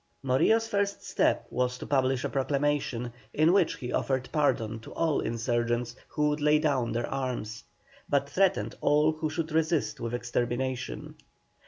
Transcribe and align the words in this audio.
Morillo's 0.23 0.67
first 0.67 1.03
step 1.07 1.45
was 1.51 1.77
to 1.77 1.85
publish 1.85 2.23
a 2.23 2.29
proclamation, 2.29 3.13
in 3.35 3.53
which 3.53 3.75
he 3.75 3.93
offered 3.93 4.27
pardon 4.31 4.79
to 4.79 4.91
all 4.95 5.19
insurgents 5.19 5.95
who 6.07 6.29
would 6.29 6.41
lay 6.41 6.57
down 6.57 6.91
their 6.91 7.05
arms, 7.05 7.65
but 8.09 8.27
threatened 8.27 8.73
all 8.81 9.11
who 9.11 9.29
should 9.29 9.51
resist 9.51 9.99
with 9.99 10.15
extermination. 10.15 11.13